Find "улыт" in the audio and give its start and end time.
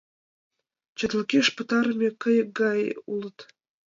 3.11-3.37